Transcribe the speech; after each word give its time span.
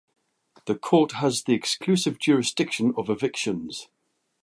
The 0.65 0.73
court 0.73 1.11
has 1.11 1.43
the 1.43 1.53
exclusive 1.53 2.17
jurisdiction 2.17 2.91
of 2.97 3.07
evictions. 3.07 3.87